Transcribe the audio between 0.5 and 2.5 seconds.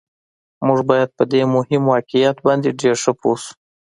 موږ باید په دې مهم واقعیت